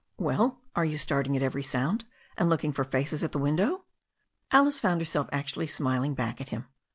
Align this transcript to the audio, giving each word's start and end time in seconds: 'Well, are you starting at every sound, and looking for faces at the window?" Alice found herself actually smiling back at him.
'Well, 0.17 0.59
are 0.75 0.83
you 0.83 0.97
starting 0.97 1.37
at 1.37 1.43
every 1.43 1.61
sound, 1.61 2.05
and 2.35 2.49
looking 2.49 2.71
for 2.71 2.83
faces 2.83 3.23
at 3.23 3.33
the 3.33 3.37
window?" 3.37 3.83
Alice 4.49 4.79
found 4.79 4.99
herself 4.99 5.29
actually 5.31 5.67
smiling 5.67 6.15
back 6.15 6.41
at 6.41 6.49
him. 6.49 6.65